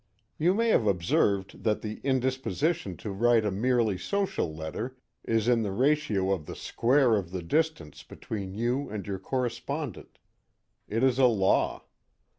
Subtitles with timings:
[0.39, 5.61] You may have observed that the indisposition to write a merely social letter is in
[5.61, 10.17] the ratio of the square of the distance between you and your correspondent.
[10.87, 11.83] It is a law.